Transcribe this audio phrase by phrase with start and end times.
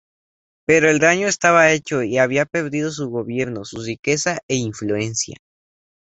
[0.65, 5.35] Pero el daño estaba hecho, y había perdido su gobierno, su riqueza e influencia.